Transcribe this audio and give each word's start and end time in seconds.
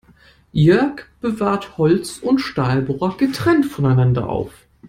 Jörg 0.51 1.03
bewahrt 1.19 1.77
Holz- 1.77 2.17
und 2.17 2.39
Stahlbohrer 2.39 3.17
getrennt 3.17 3.67
voneinander 3.67 4.27
auf. 4.29 4.51